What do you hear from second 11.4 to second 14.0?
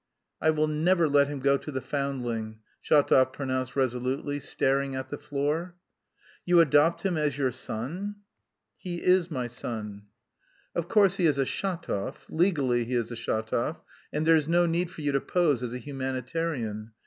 Shatov, legally he is a Shatov,